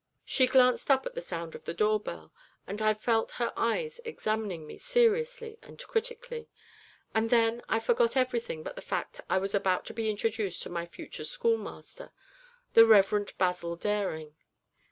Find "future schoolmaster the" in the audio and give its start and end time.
10.87-12.87